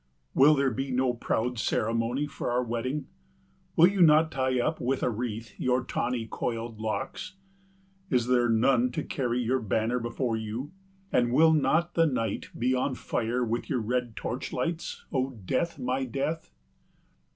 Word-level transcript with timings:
Will 0.33 0.55
there 0.55 0.71
be 0.71 0.89
no 0.89 1.13
proud 1.13 1.59
ceremony 1.59 2.25
for 2.25 2.49
our 2.49 2.63
wedding? 2.63 3.05
Will 3.75 3.85
you 3.87 4.01
not 4.01 4.31
tie 4.31 4.59
up 4.59 4.79
with 4.81 5.03
a 5.03 5.11
wreath 5.11 5.53
your 5.59 5.83
tawny 5.83 6.25
coiled 6.25 6.79
locks? 6.79 7.35
Is 8.09 8.25
there 8.25 8.49
none 8.49 8.91
to 8.93 9.03
carry 9.03 9.43
your 9.43 9.59
banner 9.59 9.99
before 9.99 10.37
you, 10.37 10.71
and 11.11 11.31
will 11.31 11.53
not 11.53 11.93
the 11.93 12.07
night 12.07 12.49
be 12.57 12.73
on 12.73 12.95
fire 12.95 13.45
with 13.45 13.69
your 13.69 13.79
red 13.79 14.15
torch 14.15 14.51
lights, 14.51 15.05
O 15.11 15.37
Death, 15.45 15.77
my 15.77 16.03
Death? 16.05 16.51